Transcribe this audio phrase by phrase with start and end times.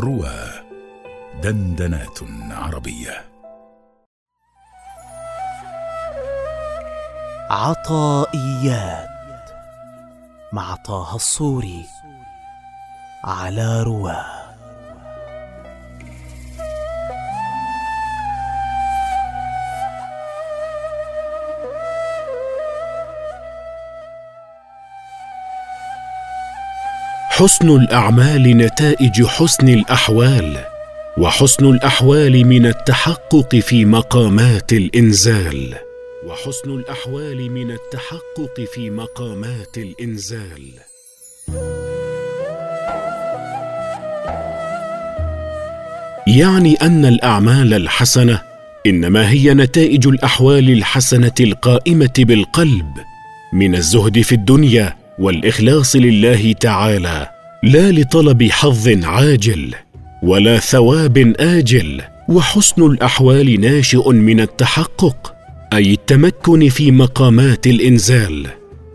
[0.00, 0.50] روى
[1.42, 2.18] دندنات
[2.50, 3.24] عربية.
[7.50, 9.08] عطائيات
[10.52, 11.86] مع طه الصوري
[13.24, 14.41] على رواه.
[27.34, 30.56] حسن الأعمال نتائج حسن الأحوال
[31.18, 35.74] وحسن الأحوال من التحقق في مقامات الإنزال.
[36.26, 40.62] وحسن الأحوال من التحقق في مقامات الإنزال.
[46.26, 48.42] يعني أن الأعمال الحسنة
[48.86, 52.92] إنما هي نتائج الأحوال الحسنة القائمة بالقلب
[53.52, 57.28] من الزهد في الدنيا والإخلاص لله تعالى
[57.62, 59.74] لا لطلب حظ عاجل
[60.22, 65.34] ولا ثواب آجل وحسن الأحوال ناشئ من التحقق
[65.72, 68.46] أي التمكن في مقامات الإنزال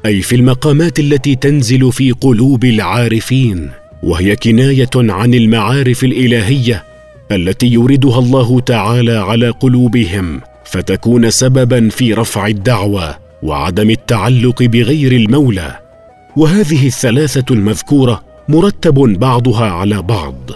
[0.05, 3.69] أي في المقامات التي تنزل في قلوب العارفين
[4.03, 6.83] وهي كناية عن المعارف الإلهية
[7.31, 15.79] التي يوردها الله تعالى على قلوبهم فتكون سببا في رفع الدعوة وعدم التعلق بغير المولى.
[16.37, 20.51] وهذه الثلاثة المذكورة مرتب بعضها على بعض.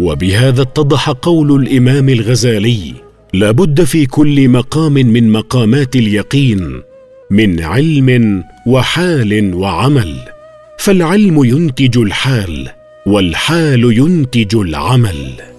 [0.00, 2.94] وبهذا اتضح قول الإمام الغزالي
[3.32, 6.82] لا بد في كل مقام من مقامات اليقين
[7.30, 10.16] من علم وحال وعمل.
[10.78, 12.68] فالعلم ينتج الحال
[13.06, 15.51] والحال ينتج العمل.